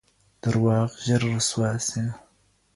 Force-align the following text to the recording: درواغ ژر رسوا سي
درواغ 0.41 0.89
ژر 1.05 1.21
رسوا 1.33 1.71
سي 1.87 2.03